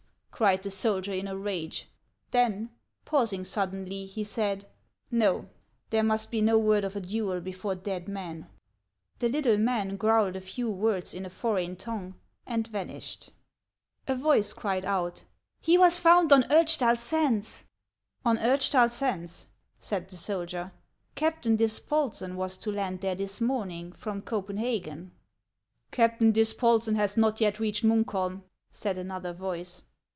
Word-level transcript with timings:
cried 0.41 0.63
the 0.63 0.71
soldier, 0.71 1.13
in 1.13 1.27
a 1.27 1.37
rage. 1.37 1.87
Then, 2.31 2.71
pausing 3.05 3.45
suddenly, 3.45 4.07
he 4.07 4.23
said:" 4.23 4.65
Xo, 5.13 5.47
there 5.91 6.01
must 6.01 6.31
be 6.31 6.41
no 6.41 6.57
word 6.57 6.83
of 6.83 6.95
a 6.95 6.99
duel 6.99 7.41
before 7.41 7.75
dead 7.75 8.07
men." 8.07 8.47
The 9.19 9.29
little 9.29 9.57
man 9.59 9.97
growled 9.97 10.35
a 10.35 10.41
few 10.41 10.67
words 10.67 11.13
in 11.13 11.27
a 11.27 11.29
foreign 11.29 11.75
tongue, 11.75 12.15
and 12.47 12.65
vanished. 12.67 13.25
HANS 13.25 13.29
OF 13.29 13.35
ICELAND. 13.35 14.07
33 14.07 14.15
A 14.15 14.23
voice 14.39 14.53
cried 14.53 14.85
out:" 14.85 15.23
He 15.61 15.77
was 15.77 15.99
found 15.99 16.31
ou 16.33 16.41
Urchtal 16.49 16.97
Sands."" 16.97 17.63
On 18.25 18.39
Urchtal 18.39 18.89
Sands?" 18.89 19.45
said 19.79 20.09
the 20.09 20.17
soldier;" 20.17 20.71
Captain 21.13 21.55
Dis 21.55 21.79
polsen 21.79 22.33
was 22.35 22.57
to 22.57 22.71
land 22.71 23.01
there 23.01 23.13
this 23.15 23.41
morning, 23.41 23.91
from 23.91 24.23
Copenhagen."" 24.23 25.11
Captain 25.91 26.31
Dispolsen 26.33 26.95
has 26.95 27.15
not 27.15 27.39
yet 27.39 27.59
reached 27.59 27.85
Munkholm," 27.85 28.41
said 28.71 28.97
another 28.97 29.33
voice. 29.33 29.83